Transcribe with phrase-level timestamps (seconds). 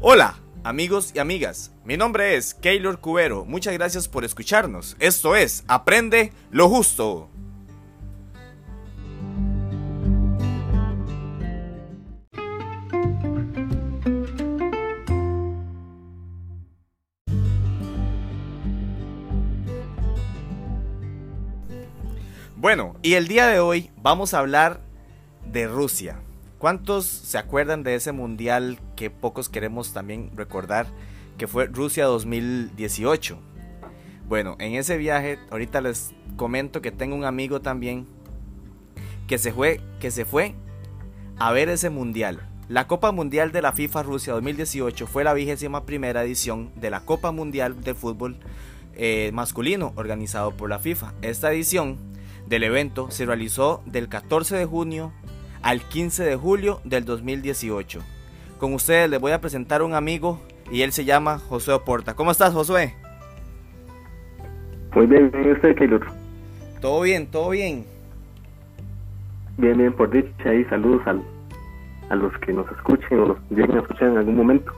[0.00, 1.72] Hola, amigos y amigas.
[1.84, 3.44] Mi nombre es Keylor Cubero.
[3.44, 4.96] Muchas gracias por escucharnos.
[5.00, 7.28] Esto es Aprende lo Justo.
[22.54, 24.80] Bueno, y el día de hoy vamos a hablar
[25.44, 26.20] de Rusia.
[26.58, 30.86] ¿Cuántos se acuerdan de ese mundial que pocos queremos también recordar,
[31.36, 33.38] que fue Rusia 2018?
[34.26, 38.06] Bueno, en ese viaje, ahorita les comento que tengo un amigo también
[39.28, 40.56] que se fue, que se fue
[41.38, 42.40] a ver ese mundial.
[42.68, 47.00] La Copa Mundial de la FIFA Rusia 2018 fue la vigésima primera edición de la
[47.00, 48.36] Copa Mundial de Fútbol
[48.94, 51.14] eh, masculino organizado por la FIFA.
[51.22, 51.98] Esta edición
[52.48, 55.12] del evento se realizó del 14 de junio
[55.62, 58.00] al 15 de julio del 2018.
[58.58, 62.14] Con ustedes les voy a presentar un amigo y él se llama Josué Oporta.
[62.14, 62.94] ¿Cómo estás, Josué?
[64.94, 66.06] Muy bien, bien usted, Keylor.
[66.80, 67.84] Todo bien, todo bien.
[69.56, 73.76] Bien, bien, por dicha y saludos a los que nos escuchen o los que lleguen
[73.76, 74.72] a escuchar en algún momento.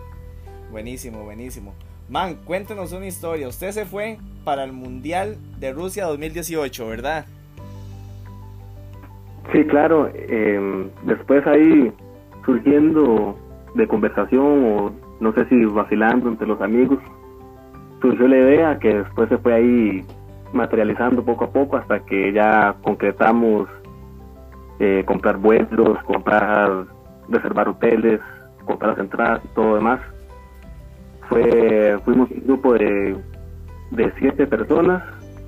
[0.70, 1.75] Buenísimo, buenísimo.
[2.08, 3.48] Man, cuéntenos una historia.
[3.48, 7.27] Usted se fue para el Mundial de Rusia 2018, ¿verdad?
[9.53, 10.11] Sí, claro.
[10.15, 11.93] Eh, después ahí
[12.45, 13.37] surgiendo
[13.75, 16.98] de conversación o no sé si vacilando entre los amigos,
[18.01, 20.05] surgió la idea que después se fue ahí
[20.53, 23.69] materializando poco a poco hasta que ya concretamos
[24.79, 26.87] eh, comprar vuelos, comprar,
[27.29, 28.20] reservar hoteles,
[28.64, 30.01] comprar las y todo demás.
[31.29, 33.17] Fue, fuimos un grupo de,
[33.91, 35.03] de siete personas,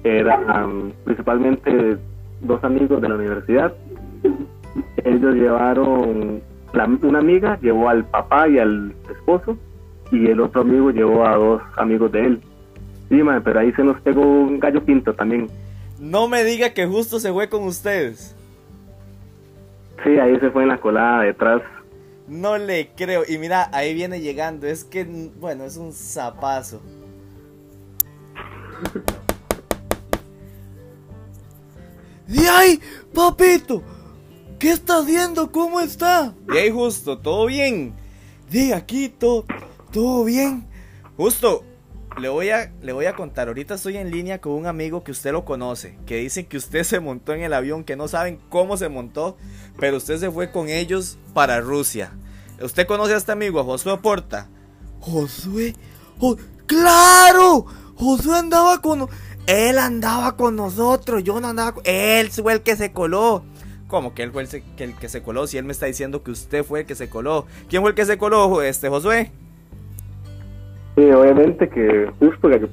[0.04, 1.98] eran principalmente
[2.42, 3.72] dos amigos de la universidad.
[5.04, 6.42] Ellos llevaron,
[7.02, 9.56] una amiga llevó al papá y al esposo
[10.10, 12.40] y el otro amigo llevó a dos amigos de él.
[13.08, 15.48] Sí, pero ahí se nos pegó un gallo pinto también.
[15.98, 18.34] No me diga que justo se fue con ustedes.
[20.04, 21.62] Sí, ahí se fue en la colada detrás.
[22.26, 23.22] No le creo.
[23.28, 24.66] Y mira, ahí viene llegando.
[24.66, 25.04] Es que,
[25.38, 26.80] bueno, es un zapazo.
[32.28, 32.80] ¡Y ay,
[33.14, 33.82] papito!
[34.62, 35.50] ¿Qué estás viendo?
[35.50, 36.34] ¿Cómo está?
[36.48, 37.96] Y ahí justo, ¿todo bien?
[38.48, 39.44] De aquí, todo,
[39.90, 40.68] todo bien.
[41.16, 41.64] Justo,
[42.16, 43.48] le voy, a, le voy a contar.
[43.48, 45.98] Ahorita estoy en línea con un amigo que usted lo conoce.
[46.06, 49.36] Que dicen que usted se montó en el avión, que no saben cómo se montó.
[49.80, 52.12] Pero usted se fue con ellos para Rusia.
[52.62, 54.48] ¿Usted conoce a este amigo, a Josué Porta?
[55.00, 55.74] Josué,
[56.66, 57.66] ¡claro!
[57.96, 59.08] Josué andaba con...
[59.48, 61.82] Él andaba con nosotros, yo no andaba con...
[61.84, 63.42] Él fue el que se coló.
[63.92, 65.46] ¿Cómo que él fue el, que, el que se coló?
[65.46, 67.44] Si él me está diciendo que usted fue el que se coló.
[67.68, 69.30] ¿Quién fue el que se coló, este Josué?
[70.96, 72.70] Sí, obviamente que justo Gallo.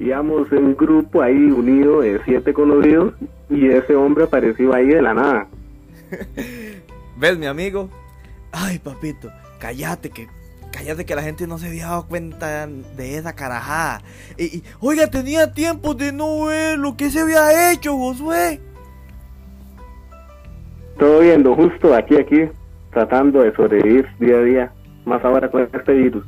[0.00, 3.12] Íbamos en un grupo ahí unido de siete conocidos
[3.50, 5.46] y ese hombre apareció ahí de la nada.
[7.18, 7.90] ¿Ves, mi amigo?
[8.50, 10.26] Ay, papito, cállate que
[10.72, 14.00] cállate que la gente no se había dado cuenta de esa carajada.
[14.38, 18.62] Y, oiga, tenía tiempo de no ver lo que se había hecho, Josué.
[20.98, 22.48] Todo viendo justo aquí, aquí,
[22.92, 24.72] tratando de sobrevivir día a día,
[25.04, 26.24] más ahora con este virus.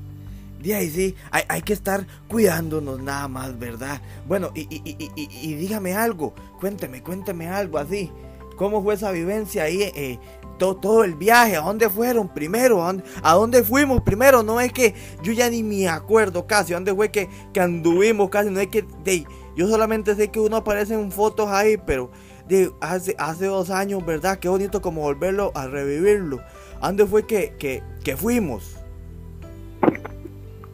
[0.60, 4.00] De ahí sí, hay, hay, que estar cuidándonos nada más, ¿verdad?
[4.26, 8.10] Bueno, y, y, y, y, dígame algo, cuénteme, cuénteme algo así.
[8.56, 9.82] ¿Cómo fue esa vivencia ahí?
[9.82, 10.18] Eh,
[10.58, 12.82] todo, todo, el viaje, ¿a dónde fueron primero?
[13.22, 14.42] ¿A dónde, fuimos primero?
[14.42, 18.30] No es que yo ya ni me acuerdo casi, ¿a dónde fue que, que anduvimos
[18.30, 18.50] casi?
[18.50, 22.10] No es que, de, yo solamente sé que uno aparece en fotos ahí, pero
[22.48, 24.38] de hace, hace dos años, ¿verdad?
[24.38, 26.40] Qué bonito como volverlo a revivirlo.
[26.80, 28.76] ¿A dónde fue que, que, que fuimos?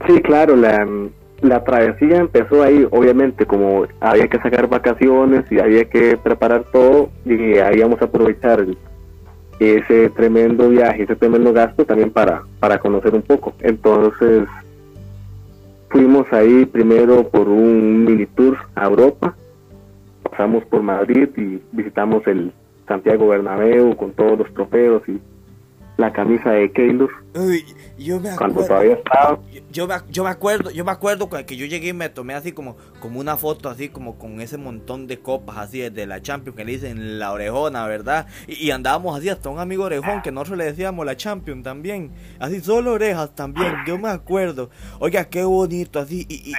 [0.07, 0.87] Sí, claro, la,
[1.41, 7.11] la travesía empezó ahí, obviamente, como había que sacar vacaciones y había que preparar todo,
[7.25, 8.67] y habíamos aprovechar
[9.61, 13.55] ese tremendo viaje, ese tremendo gasto también para, para conocer un poco.
[13.61, 14.45] Entonces,
[15.91, 19.37] fuimos ahí primero por un mini tour a Europa,
[20.33, 22.53] pasamos por Madrid y visitamos el
[22.89, 25.21] Santiago Bernabéu con todos los trofeos y
[25.97, 27.11] la camisa de Keylor.
[27.99, 29.39] yo me Cuando todavía estaba.
[29.71, 32.53] Yo, me, yo me acuerdo, yo me acuerdo que yo llegué y me tomé así
[32.53, 36.57] como, como una foto así como con ese montón de copas así de la Champions
[36.57, 38.27] que le dicen la orejona, ¿verdad?
[38.47, 42.13] Y, andábamos así hasta un amigo orejón que nosotros le decíamos la Champions también.
[42.39, 44.71] Así solo orejas también, yo me acuerdo.
[44.99, 46.27] Oiga, qué bonito así.
[46.29, 46.53] Y,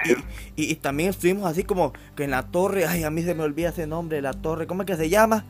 [0.55, 3.43] y, y, también estuvimos así como que en la torre, ay, a mí se me
[3.43, 5.45] olvida ese nombre, la torre, ¿cómo es que se llama?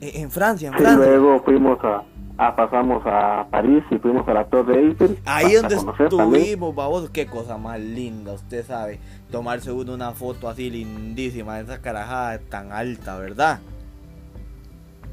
[0.00, 1.06] En Francia, en Francia.
[1.06, 2.04] luego fuimos a,
[2.38, 5.18] a- pasamos a París y fuimos a la Torre Eiffel.
[5.24, 8.98] Ahí donde estuvimos, babos, qué cosa más linda, usted sabe.
[9.30, 13.60] Tomarse uno una foto así lindísima, esa carajada tan alta, ¿verdad?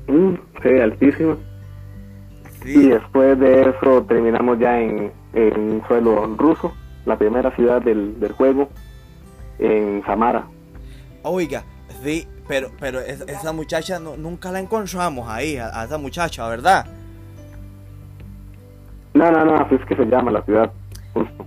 [0.08, 0.34] Mm,
[0.64, 1.38] sí, altísimo.
[2.66, 2.90] Y Sí.
[2.90, 6.74] después de eso terminamos ya en, en suelo ruso,
[7.06, 8.70] la primera ciudad del, del juego,
[9.60, 10.46] en Samara.
[11.24, 11.64] Oiga,
[12.04, 16.48] sí, pero, pero es- esa muchacha no- nunca la encontramos ahí, a, a esa muchacha,
[16.48, 16.86] ¿verdad?
[19.22, 20.72] No, no, no, así es que se llama la ciudad,
[21.14, 21.46] justo.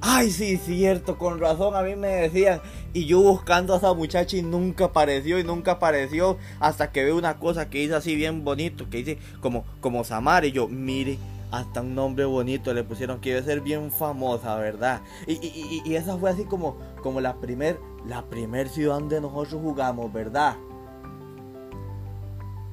[0.00, 2.60] Ay, sí, cierto, con razón a mí me decían.
[2.94, 6.38] Y yo buscando a esa muchacha y nunca apareció y nunca apareció.
[6.58, 10.46] Hasta que veo una cosa que dice así bien bonito, que dice como, como Samara.
[10.46, 11.18] Y yo, mire,
[11.50, 15.02] hasta un nombre bonito le pusieron que iba a ser bien famosa, ¿verdad?
[15.26, 19.20] Y, y, y- y esa fue así como, como la primer, la primer ciudad donde
[19.20, 20.56] nosotros jugamos, ¿verdad?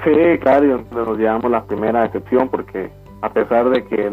[0.05, 0.11] Sí,
[0.41, 2.91] claro, nos llevamos la primera decepción porque
[3.23, 4.11] a pesar de que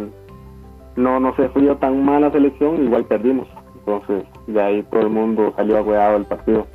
[0.97, 3.49] no, no se fue tan mal la selección, igual perdimos.
[3.79, 6.67] Entonces, de ahí todo el mundo salió agüeado del partido.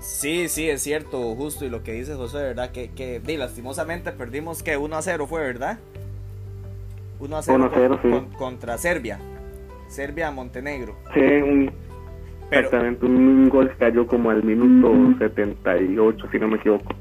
[0.00, 1.64] Sí, sí, es cierto, justo.
[1.64, 2.72] Y lo que dice José, ¿verdad?
[2.72, 5.78] Que, que lastimosamente perdimos que 1 a 0 fue, ¿verdad?
[7.20, 8.18] 1 a 0, 1 a 0, con- sí.
[8.18, 9.20] con- contra Serbia.
[9.86, 10.96] Serbia-Montenegro.
[11.14, 11.70] Sí, un,
[12.50, 16.92] Pero exactamente, un gol cayó como al minuto 78, si no me equivoco.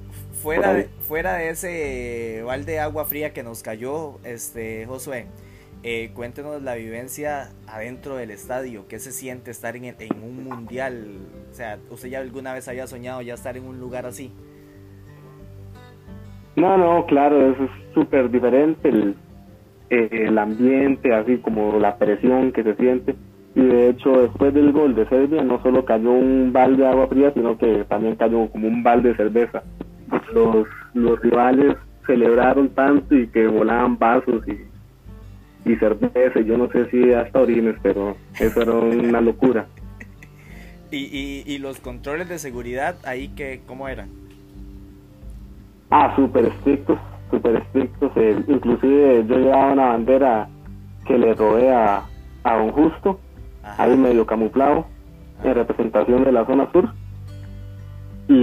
[0.41, 5.27] Fuera de, fuera de ese balde de agua fría que nos cayó, este Josué,
[5.83, 8.88] eh, cuéntenos la vivencia adentro del estadio.
[8.88, 11.19] ¿Qué se siente estar en, en un mundial?
[11.51, 14.31] O sea, ¿usted ya alguna vez había soñado ya estar en un lugar así?
[16.55, 19.15] No, no, claro, eso es súper diferente el,
[19.89, 23.15] eh, el ambiente, así como la presión que se siente.
[23.55, 27.07] Y de hecho, después del gol de Serbia, no solo cayó un balde de agua
[27.07, 29.63] fría, sino que también cayó como un balde de cerveza.
[30.34, 31.75] Los, los rivales
[32.06, 36.40] celebraron tanto y que volaban vasos y, y cerveza.
[36.40, 39.66] y Yo no sé si hasta orines, pero eso era una locura.
[40.92, 44.10] ¿Y, y, y los controles de seguridad ahí, que, cómo eran?
[45.90, 46.98] Ah, súper estrictos,
[47.30, 48.12] súper estrictos.
[48.16, 50.50] eh, inclusive yo llevaba una bandera
[51.06, 52.04] que le robé a,
[52.44, 53.19] a Don Justo,
[53.63, 53.84] Ajá.
[53.84, 54.86] ahí medio camuflado,
[55.44, 56.90] en representación de la zona sur.
[58.28, 58.34] Y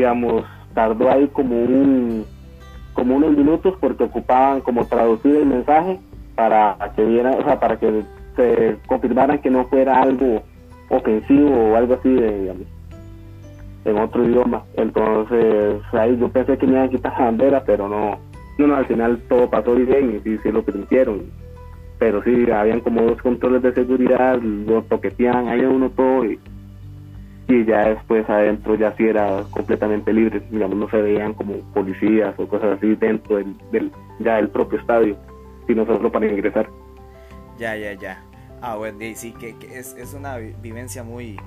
[0.00, 2.24] digamos, tardó ahí como un
[2.94, 6.00] como unos minutos porque ocupaban como traducir el mensaje
[6.34, 8.02] para que vieran, o sea, para que
[8.34, 10.42] se confirmaran que no fuera algo
[10.88, 12.52] ofensivo o algo así de,
[13.84, 14.64] en otro idioma.
[14.76, 18.18] Entonces, ahí yo pensé que me iban a quitar la bandera, pero no,
[18.58, 21.30] no, no, al final todo pasó bien y sí, sí lo permitieron.
[21.98, 26.40] Pero sí, habían como dos controles de seguridad, lo toqueteaban ahí uno todo y,
[27.54, 32.34] y ya después adentro ya sí era completamente libre, digamos, no se veían como policías
[32.38, 35.16] o cosas así dentro del, del ya del propio estadio,
[35.66, 36.68] sino solo para ingresar.
[37.58, 38.22] Ya, ya, ya.
[38.62, 41.38] Ah, bueno, sí, que, que es, es una vi- vivencia muy,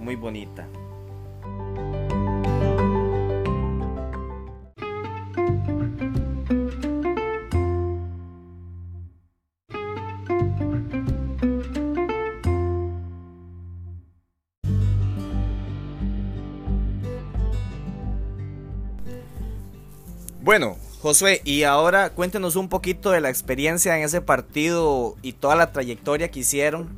[0.00, 0.66] muy bonita.
[20.50, 25.54] Bueno, Josué, y ahora cuéntenos un poquito de la experiencia en ese partido y toda
[25.54, 26.88] la trayectoria que hicieron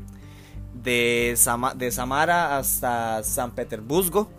[0.83, 4.31] de, Sama- de Samara hasta San Petersburgo.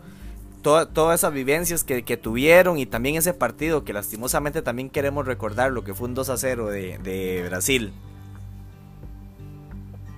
[0.64, 5.28] Toda- todas esas vivencias que, que tuvieron y también ese partido que lastimosamente también queremos
[5.28, 7.94] recordar lo que fue un 2 a 0 de, de Brasil.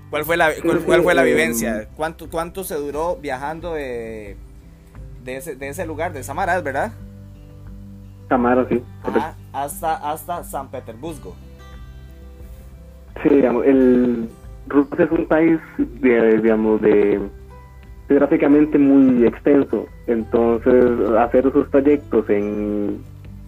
[0.10, 1.90] ¿Cuál fue la, cuál, cuál fue la vivencia?
[1.98, 4.38] ¿Cuánto, ¿Cuánto se duró viajando de,
[5.26, 6.94] de, ese, de ese lugar, de Samara, verdad?
[8.36, 8.84] Samara, sí.
[9.04, 11.34] Ajá, hasta, hasta San Petersburgo.
[13.24, 14.28] Sí, digamos, el
[14.68, 17.22] Rusia es un país, de- digamos, de
[18.10, 20.84] geográficamente muy extenso, entonces
[21.18, 23.00] hacer esos trayectos en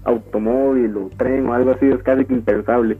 [0.05, 2.97] automóvil o tren o algo así es casi que impensable.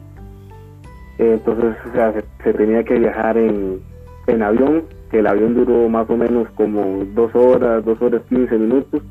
[1.20, 3.80] Entonces, o sea, se, se tenía que viajar en,
[4.28, 8.58] en avión, que el avión duró más o menos como dos horas, dos horas quince
[8.58, 9.02] minutos.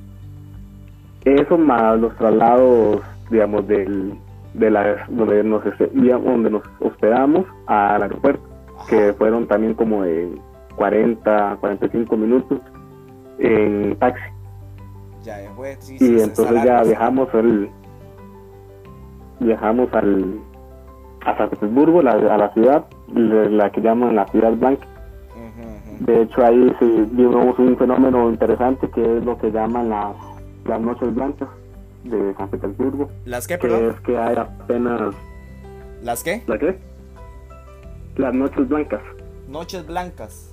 [1.26, 4.14] Eso más los traslados, digamos, del,
[4.54, 8.42] de la, donde, nos, digamos, donde nos hospedamos al aeropuerto,
[8.88, 10.28] que fueron también como de
[10.76, 12.60] 40, 45 minutos
[13.38, 14.22] en taxi.
[15.24, 15.38] Ya,
[15.80, 17.68] sí, Y entonces ya viajamos al,
[19.40, 20.38] viajamos al,
[21.24, 24.86] a San Petersburgo, la- a la ciudad, la que llaman la ciudad blanca.
[26.00, 30.14] De hecho, ahí sí vimos un fenómeno interesante que es lo que llaman las,
[30.66, 31.48] las noches blancas
[32.04, 33.08] de San Petersburgo.
[33.24, 33.90] ¿Las qué, que perdón?
[33.94, 35.14] es que hay apenas...
[36.02, 36.42] ¿Las qué?
[36.46, 36.78] ¿La qué?
[38.16, 39.00] Las noches blancas,
[39.48, 40.52] Noches blancas.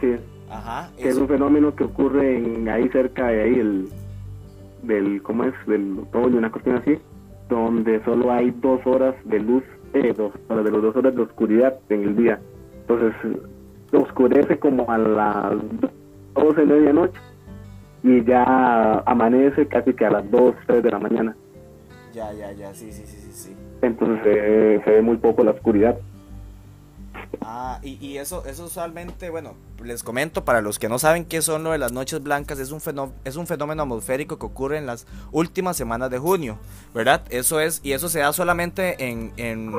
[0.00, 0.16] sí.
[0.52, 0.90] Ajá.
[0.98, 3.88] que es un fenómeno que ocurre en, ahí cerca de ahí el
[4.82, 6.98] del cómo es del otoño una cuestión así
[7.48, 9.62] donde solo hay dos horas de luz
[9.94, 12.40] eh, dos horas de los dos horas de oscuridad en el día
[12.80, 13.14] entonces
[13.92, 15.54] eh, oscurece como a las
[16.34, 17.20] 12 de medianoche
[18.02, 21.36] y ya amanece casi que a las 2 3 de la mañana
[22.14, 23.56] Ya, ya, ya, sí, sí, sí, sí, sí.
[23.82, 25.96] entonces eh, se ve muy poco la oscuridad
[27.42, 31.40] Ah, y, y eso, eso usualmente, bueno, les comento para los que no saben qué
[31.42, 34.78] son lo de las noches blancas, es un, fenó- es un fenómeno atmosférico que ocurre
[34.78, 36.58] en las últimas semanas de junio,
[36.94, 37.22] ¿verdad?
[37.30, 39.72] Eso es, y eso se da solamente en, en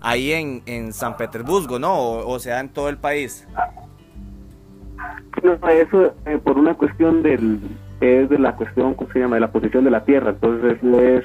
[0.00, 1.94] ahí en, en San Petersburgo, ¿no?
[1.98, 3.46] O, o se da en todo el país.
[5.46, 7.60] No, eso eh, por una cuestión del
[8.00, 10.30] es de la cuestión ¿cómo se llama de la posición de la Tierra.
[10.30, 11.24] Entonces eso es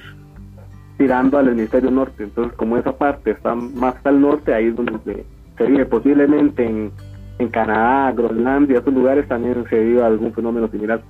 [0.98, 2.24] tirando al hemisferio norte.
[2.24, 5.26] Entonces como esa parte está más al norte ahí es donde se,
[5.58, 5.86] se vive.
[5.86, 6.92] Posiblemente en,
[7.40, 11.02] en Canadá Groenlandia esos lugares también se vive algún fenómeno similar.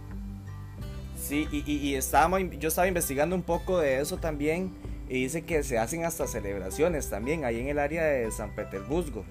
[1.16, 4.72] Sí, y, y, y estábamos, yo estaba investigando un poco de eso también
[5.08, 9.24] y dice que se hacen hasta celebraciones también ahí en el área de San Petersburgo.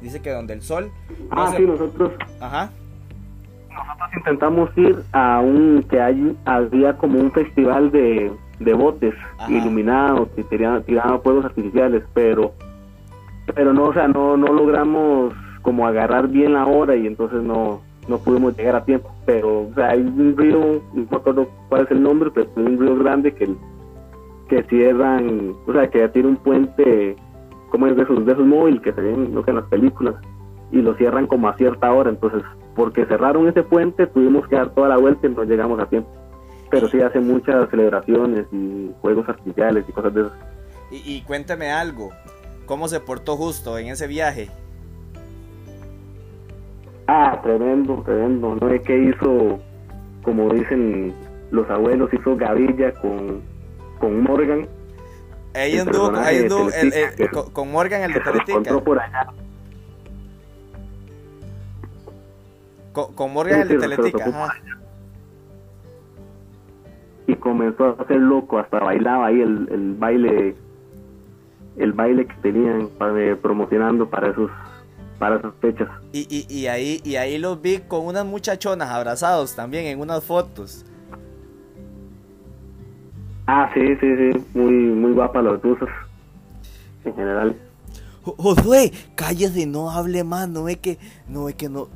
[0.00, 0.90] Dice que donde el sol...
[1.20, 2.70] no ah se- sí nosotros Ajá.
[3.74, 9.50] Nosotros intentamos ir a un que hay había como un festival de, de botes Ajá.
[9.50, 10.84] iluminados y tiraban,
[11.22, 12.52] fuegos artificiales pero
[13.54, 17.80] pero no o sea no no logramos como agarrar bien la hora y entonces no
[18.08, 21.82] no pudimos llegar a tiempo pero o sea hay un río no me acuerdo cuál
[21.82, 23.48] es el nombre pero es un río grande que
[24.48, 27.16] que cierran o sea que tiene un puente
[27.70, 30.14] como es de esos de esos móviles que se ven no sé, en las películas
[30.70, 32.42] y lo cierran como a cierta hora entonces
[32.74, 36.08] porque cerraron ese puente tuvimos que dar toda la vuelta y no llegamos a tiempo
[36.70, 40.32] pero sí hacen muchas celebraciones y juegos artificiales y cosas de esas
[40.90, 42.10] Y, y cuéntame algo,
[42.66, 44.50] ¿cómo se portó justo en ese viaje?
[47.06, 48.56] Ah, tremendo, tremendo.
[48.60, 49.58] No es que hizo,
[50.22, 51.14] como dicen
[51.50, 53.42] los abuelos, hizo gavilla con,
[53.98, 54.66] con Morgan,
[55.52, 58.50] Ahí anduvo, ahí el- el- con, Morgan el de Teletica.
[58.52, 59.26] encontró por allá.
[62.94, 64.54] Con, con Morgan el de Teletica, ajá.
[67.26, 70.54] Y comenzó a hacer loco, hasta bailaba ahí el, el baile
[71.76, 74.50] el baile que tenían para, promocionando para esos
[75.18, 75.88] para esas fechas.
[76.12, 80.22] Y, y, y ahí, y ahí los vi con unas muchachonas abrazados también en unas
[80.24, 80.86] fotos.
[83.46, 85.88] Ah, sí, sí, sí, muy muy guapas las rusas
[87.04, 87.56] en general.
[88.22, 90.98] Jo- Josué, cállese, no hable más, no es que,
[91.28, 91.88] no es que no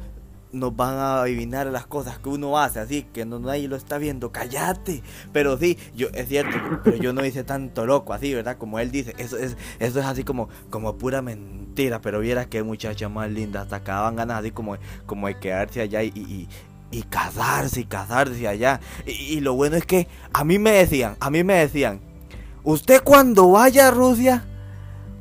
[0.53, 3.99] nos van a adivinar las cosas que uno hace, así que no nadie lo está
[3.99, 5.03] viendo, cállate.
[5.33, 8.57] Pero sí, yo es cierto, pero yo no hice tanto loco así, ¿verdad?
[8.59, 12.63] Como él dice, eso es, eso es así como, como pura mentira, pero viera qué
[12.63, 14.77] muchacha más linda, hasta acaban ganas así como,
[15.07, 16.49] como de quedarse allá y, y,
[16.91, 18.81] y casarse y casarse allá.
[19.07, 22.01] Y, y lo bueno es que a mí me decían, a mí me decían,
[22.65, 24.45] usted cuando vaya a Rusia,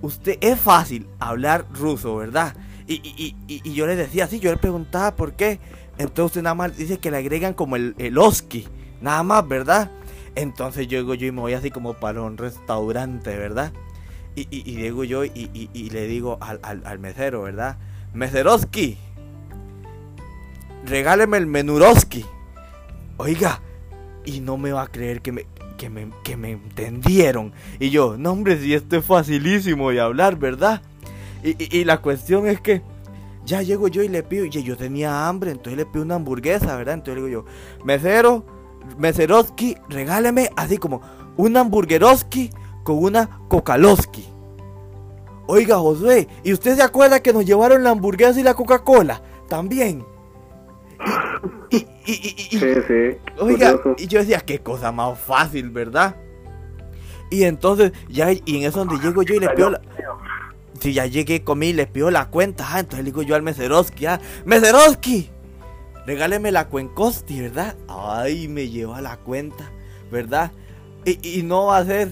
[0.02, 2.56] usted es fácil hablar ruso, ¿verdad?
[2.88, 5.60] Y, y, y, yo le decía así, yo le preguntaba por qué.
[5.98, 8.66] Entonces nada más dice que le agregan como el, el oski,
[9.02, 9.92] nada más, ¿verdad?
[10.36, 13.74] Entonces yo digo yo y me voy así como para un restaurante, ¿verdad?
[14.36, 17.78] Y, y, digo yo y, y- y le digo al, al, al mesero, ¿verdad?
[18.14, 18.98] Meseroski,
[20.86, 22.24] regáleme el menuroski.
[23.18, 23.62] Oiga,
[24.26, 25.46] y no me va a creer que me,
[25.78, 27.52] que me, que me entendieron.
[27.80, 30.82] Y yo, no hombre, si esto es facilísimo de hablar, ¿verdad?
[31.44, 32.82] Y, y- y la cuestión es que
[33.46, 36.76] ya llego yo y le pido, y yo tenía hambre, entonces le pido una hamburguesa,
[36.76, 36.96] ¿verdad?
[36.96, 38.46] Entonces le digo yo, mesero,
[38.98, 41.02] meseroski, regáleme así como
[41.38, 42.50] una hamburgueroski
[42.84, 44.26] con una cocaloski.
[45.46, 49.22] Oiga, Josué, ¿y usted se acuerda que nos llevaron la hamburguesa y la Coca-Cola?
[49.48, 50.04] También.
[51.70, 53.18] Y, Sí, sí.
[53.40, 53.96] Oiga, curioso.
[53.98, 56.16] y yo decía, qué cosa más fácil, ¿verdad?
[57.30, 59.82] Y entonces, ya, y en eso donde llego yo y le pido la...
[60.80, 64.06] Si ya llegué, comí, le pido la cuenta, ah, entonces le digo yo al Meseroski,
[64.06, 65.30] ah, Meseroski,
[66.06, 67.76] regáleme la cuencosti, ¿verdad?
[67.88, 69.72] Ay, me lleva la cuenta,
[70.12, 70.52] ¿verdad?
[71.06, 72.12] Y, y no va a ser.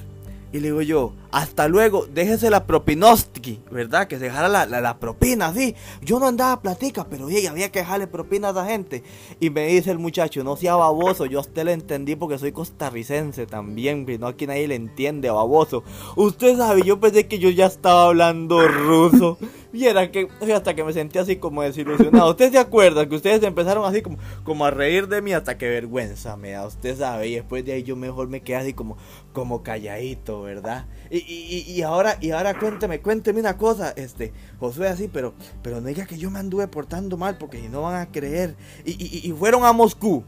[0.52, 4.08] Y le digo yo, hasta luego, déjese la propinostki, ¿verdad?
[4.08, 5.76] Que se dejara la, la, propina, sí.
[6.02, 9.04] Yo no andaba platica, pero había que dejarle propina a la gente.
[9.42, 12.54] Y me dice el muchacho, no sea baboso, yo a usted le entendí porque soy
[12.54, 15.84] costarricense también, no aquí nadie le entiende, baboso.
[16.16, 19.38] Usted sabe, yo pensé que yo ya estaba hablando ruso.
[19.76, 22.32] Y era que hasta que me sentí así como desilusionado.
[22.32, 25.68] ¿Usted se acuerda que ustedes empezaron así como, como a reír de mí hasta que
[25.68, 26.66] vergüenza me da?
[26.66, 27.28] Usted sabe.
[27.28, 28.96] Y después de ahí yo mejor me quedé así como,
[29.34, 30.86] como calladito, ¿verdad?
[31.12, 35.82] Y, y, y ahora, y ahora cuénteme, cuénteme una cosa, este, Josué así, pero, pero
[35.82, 38.56] no diga que yo me anduve portando mal porque si no van a creer.
[38.86, 40.24] Y, y fueron a Moscú.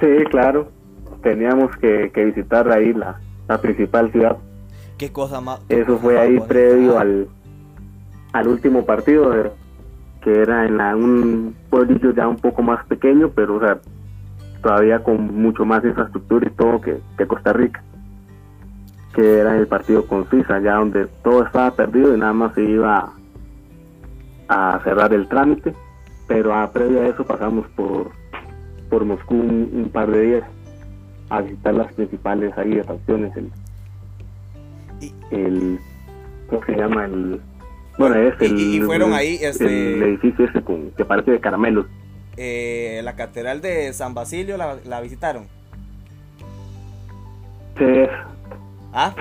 [0.00, 0.70] Sí, claro.
[1.22, 4.36] Teníamos que, que visitar ahí la, la principal ciudad.
[4.96, 5.60] Qué cosa más.
[5.68, 7.28] Eso fue ahí previo al,
[8.32, 9.32] al último partido,
[10.22, 13.80] que era en un pueblito ya un poco más pequeño, pero o sea,
[14.62, 17.82] todavía con mucho más infraestructura y todo que, Costa Rica,
[19.18, 22.62] que era el partido con Suiza, ya donde todo estaba perdido y nada más se
[22.62, 23.12] iba
[24.46, 25.74] a cerrar el trámite,
[26.28, 28.12] pero a previo a eso pasamos por,
[28.88, 30.44] por Moscú un, par de días
[31.30, 33.50] a visitar las principales ahí atracciones, el,
[35.32, 35.80] el
[36.48, 37.06] ¿cómo se llama?
[37.06, 37.40] el
[37.98, 41.86] bueno es el y, fueron ahí este el edificio ese con, que parece de caramelos.
[42.36, 45.48] Eh, la catedral de San Basilio la, la visitaron
[47.76, 47.84] sí
[48.92, 49.14] ah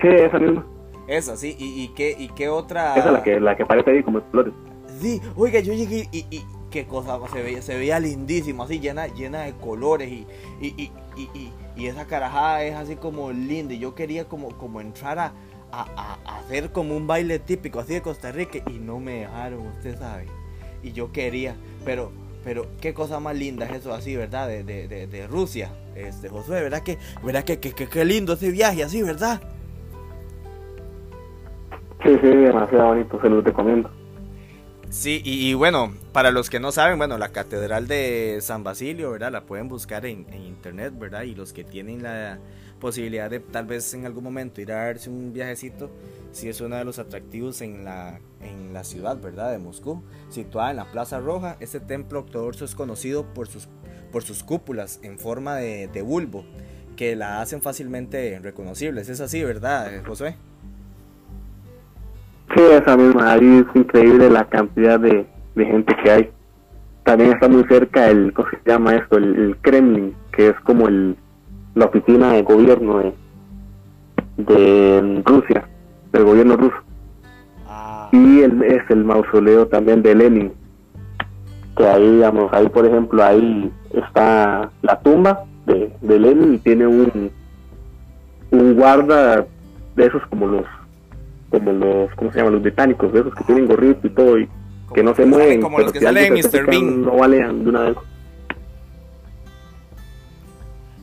[0.00, 0.66] sí esa misma
[1.06, 4.02] esa sí y, y qué y qué otra esa la que la que parece ahí
[4.02, 4.54] como flores
[5.00, 9.06] sí oiga yo llegué y, y qué cosa se veía se veía lindísimo así llena
[9.08, 10.26] llena de colores y,
[10.60, 13.74] y, y y esa carajada es así como linda.
[13.74, 15.32] Y yo quería como, como entrar a,
[16.24, 20.26] hacer como un baile típico así de Costa Rica y no me dejaron, usted sabe.
[20.82, 22.12] Y yo quería, pero,
[22.44, 24.46] pero qué cosa más linda es eso así, ¿verdad?
[24.46, 29.02] De, de, de, Rusia, este Josué, ¿verdad que, verdad que, que, lindo ese viaje así,
[29.02, 29.40] ¿verdad?
[32.04, 33.90] Sí, sí, demasiado bonito, se los recomiendo.
[34.90, 39.32] Sí, y, bueno, para los que no saben, bueno, la Catedral de San Basilio, ¿verdad?
[39.32, 41.22] La pueden buscar en, internet, ¿verdad?
[41.22, 42.38] Y los que tienen la
[42.80, 45.90] posibilidad de tal vez en algún momento ir a darse un viajecito,
[46.32, 49.52] sí es uno de los atractivos en la, en la ciudad, ¿verdad?
[49.52, 51.56] De Moscú, situada en la Plaza Roja.
[51.60, 53.68] Este templo ortodoxo es conocido por sus,
[54.12, 56.44] por sus cúpulas en forma de, de bulbo,
[56.96, 59.08] que la hacen fácilmente reconocibles.
[59.08, 60.36] Es así, ¿verdad, José?
[62.54, 66.30] Sí, esa misma, ahí es increíble la cantidad de, gente que hay.
[67.02, 69.16] También está muy cerca el, ¿cómo se llama esto?
[69.16, 71.16] El, Kremlin, que es como el,
[71.74, 73.12] la oficina de gobierno de,
[74.36, 75.68] de Rusia,
[76.12, 76.76] del gobierno ruso.
[77.66, 78.08] Ah.
[78.12, 80.52] Y el, es el mausoleo también de Lenin,
[81.76, 86.86] que ahí, digamos, ahí por ejemplo, ahí está la tumba de, de Lenin y tiene
[86.86, 87.30] un,
[88.50, 89.46] un guarda
[89.96, 90.66] de esos como los
[91.50, 92.54] como los, ¿cómo se llaman?
[92.54, 94.48] Los británicos, de esos que tienen gorrito y todo y
[94.92, 95.60] que no se mueven.
[95.60, 96.66] Como los que salen en Mr.
[96.66, 97.02] Bean.
[97.02, 97.96] No valen de una vez.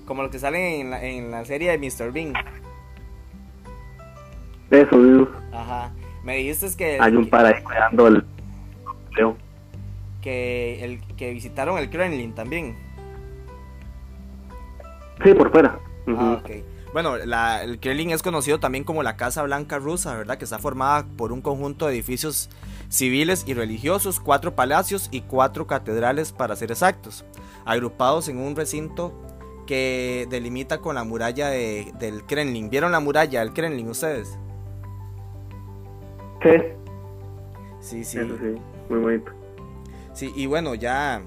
[0.05, 2.11] Como los que salen en la, en la serie de Mr.
[2.11, 2.33] Bean.
[4.69, 5.27] Eso, mismo.
[5.51, 5.91] Ajá.
[6.23, 6.97] Me dijiste que...
[6.99, 8.25] Hay un par ahí cuidando el...
[10.21, 12.75] Que, el, que visitaron el Kremlin también.
[15.23, 15.79] Sí, por fuera.
[16.07, 16.49] Ah, ok.
[16.93, 20.37] Bueno, el Kremlin es conocido también como la Casa Blanca rusa, ¿verdad?
[20.37, 22.49] Que está formada por un conjunto de edificios
[22.89, 27.23] civiles y religiosos, cuatro palacios y cuatro catedrales para ser exactos,
[27.65, 29.13] agrupados en un recinto
[29.65, 32.69] que delimita con la muralla del Kremlin.
[32.69, 34.37] ¿Vieron la muralla del Kremlin ustedes?
[36.41, 36.49] Sí.
[37.79, 38.19] Sí, sí.
[38.19, 38.55] sí,
[38.89, 39.31] muy bonito.
[40.13, 41.23] Sí, y bueno, ya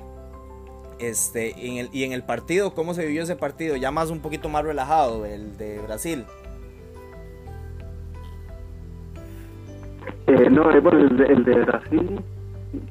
[0.98, 3.76] este, en el, y en el partido, ¿cómo se vivió ese partido?
[3.76, 6.24] Ya más un poquito más relajado, el de Brasil.
[10.26, 12.20] Eh, no, eh, bueno, el de, el de Brasil,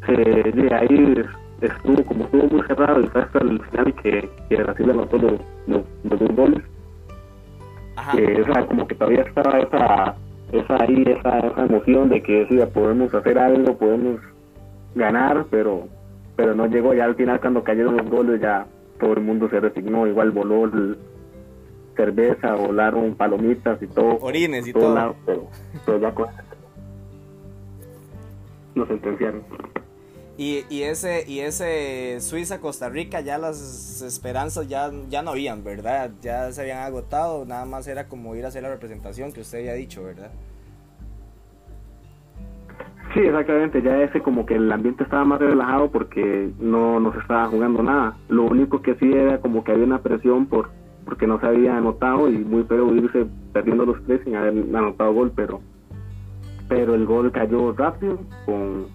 [0.08, 1.24] eh, ahí
[1.66, 5.34] estuvo, como estuvo muy cerrado y fue hasta el final que, que Brasil anotó los,
[5.68, 6.64] los, dos goles.
[7.96, 8.18] Ajá.
[8.18, 10.16] Eh, o sea, como que todavía estaba esa,
[10.52, 14.20] esa ahí, esa, esa emoción de que sí, podemos hacer algo, podemos
[14.96, 15.88] ganar, pero
[16.36, 16.94] pero no llegó.
[16.94, 18.66] Ya al final, cuando cayeron los goles, ya
[19.00, 20.08] todo el mundo se resignó.
[20.08, 20.70] Igual voló
[21.96, 24.18] cerveza, volaron palomitas y todo.
[24.22, 25.16] Orines y todo.
[25.26, 25.48] pero,
[25.86, 26.14] pero ya
[28.76, 29.44] nos sentenciaron.
[30.36, 35.64] Y, y ese y ese Suiza Costa Rica ya las esperanzas ya ya no habían,
[35.64, 36.10] ¿verdad?
[36.22, 39.60] Ya se habían agotado, nada más era como ir a hacer la representación que usted
[39.60, 40.32] había dicho, ¿verdad?
[43.14, 47.20] Sí, exactamente, ya ese como que el ambiente estaba más relajado porque no, no se
[47.20, 48.18] estaba jugando nada.
[48.28, 50.72] Lo único que sí era como que había una presión por
[51.06, 55.14] porque no se había anotado y muy feo irse perdiendo los tres sin haber anotado
[55.14, 55.62] gol, pero
[56.68, 58.88] pero el gol cayó rápido con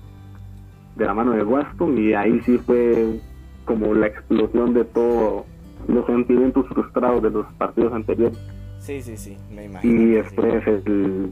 [0.99, 3.21] de la mano de Waston y ahí sí fue
[3.65, 5.45] como la explosión de todos
[5.87, 8.39] los sentimientos frustrados de los partidos anteriores.
[8.81, 10.03] Sí, sí, sí, me imagino.
[10.03, 11.31] Y después el,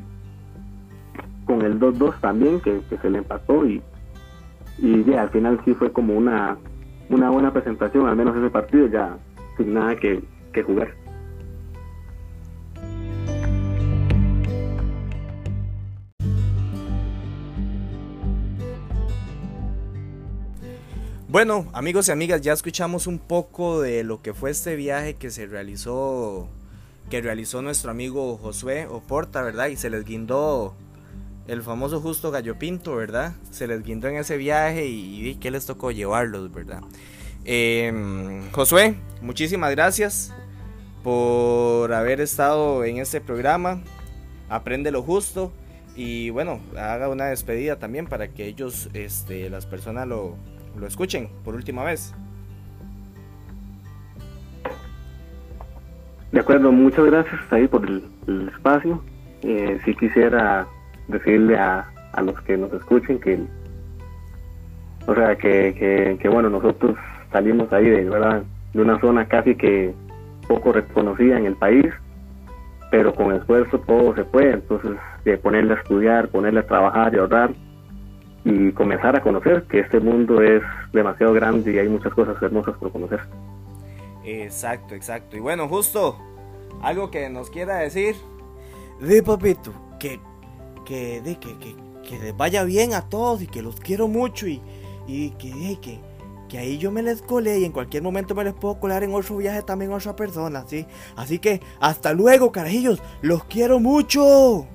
[1.44, 3.82] con el 2-2 también, que, se le empató y,
[4.78, 6.56] y ya al final sí fue como una,
[7.08, 9.16] una buena presentación, al menos ese partido ya
[9.56, 10.94] sin nada que, que jugar.
[21.28, 25.30] Bueno, amigos y amigas, ya escuchamos un poco de lo que fue este viaje que
[25.32, 26.46] se realizó,
[27.10, 29.66] que realizó nuestro amigo Josué Oporta, ¿verdad?
[29.66, 30.76] Y se les guindó
[31.48, 33.34] el famoso justo gallo pinto, ¿verdad?
[33.50, 36.82] Se les guindó en ese viaje y, que les tocó llevarlos, ¿verdad?
[37.44, 40.32] Em, Josué, muchísimas gracias
[41.02, 43.82] por haber estado en este programa.
[44.48, 45.52] Aprende lo justo
[45.96, 50.36] y bueno, haga una despedida también para que ellos, este, las personas lo,
[50.78, 52.14] lo escuchen por última vez.
[56.32, 58.02] De acuerdo, muchas gracias por el,
[58.54, 59.02] espacio.
[59.42, 60.66] Eh, si quisiera
[61.08, 63.38] decirle a, a, los que nos escuchen que,
[65.06, 66.96] o sea, que, que, bueno, nosotros
[67.32, 68.42] salimos ahí de, ¿verdad?
[68.74, 69.94] de una zona casi que
[70.48, 71.86] poco reconocida en el país,
[72.90, 74.92] pero con esfuerzo todo se puede, entonces
[75.24, 77.50] de ponerle a estudiar, ponerle a trabajar y ahorrar,
[78.46, 82.76] y comenzar a conocer que este mundo es demasiado grande y hay muchas cosas hermosas
[82.76, 83.18] por conocer.
[84.24, 85.36] Exacto, exacto.
[85.36, 86.16] Y bueno, justo
[86.80, 88.14] algo que nos quiera decir.
[89.00, 90.20] De papito, que,
[90.84, 91.74] que, de, que, que,
[92.08, 94.62] que les vaya bien a todos y que los quiero mucho y,
[95.08, 95.50] y que,
[95.82, 95.98] que,
[96.48, 99.12] que ahí yo me les colé y en cualquier momento me les puedo colar en
[99.12, 100.86] otro viaje también a otra persona, ¿sí?
[101.16, 104.68] Así que hasta luego, carajillos, los quiero mucho.